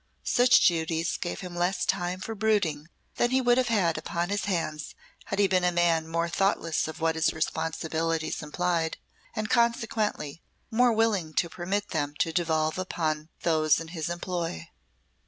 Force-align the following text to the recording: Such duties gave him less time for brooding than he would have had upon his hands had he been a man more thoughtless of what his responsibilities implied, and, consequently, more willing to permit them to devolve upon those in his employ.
Such 0.25 0.65
duties 0.65 1.15
gave 1.17 1.41
him 1.41 1.55
less 1.55 1.85
time 1.85 2.21
for 2.21 2.33
brooding 2.33 2.87
than 3.17 3.29
he 3.29 3.39
would 3.39 3.59
have 3.59 3.67
had 3.67 3.99
upon 3.99 4.29
his 4.29 4.45
hands 4.45 4.95
had 5.25 5.37
he 5.37 5.47
been 5.47 5.63
a 5.63 5.71
man 5.71 6.07
more 6.07 6.27
thoughtless 6.27 6.87
of 6.87 7.01
what 7.01 7.13
his 7.13 7.31
responsibilities 7.33 8.41
implied, 8.41 8.97
and, 9.35 9.47
consequently, 9.47 10.41
more 10.71 10.91
willing 10.91 11.35
to 11.35 11.49
permit 11.49 11.89
them 11.89 12.15
to 12.17 12.33
devolve 12.33 12.79
upon 12.79 13.29
those 13.43 13.79
in 13.79 13.89
his 13.89 14.09
employ. 14.09 14.69